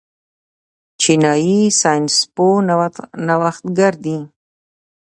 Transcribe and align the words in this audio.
چینايي 1.01 1.59
ساینس 1.79 2.15
پوهان 2.33 2.65
نوښتګر 3.27 3.93
دي. 4.03 4.17